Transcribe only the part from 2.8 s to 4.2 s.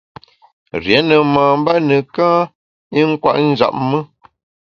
i nkwet njap me.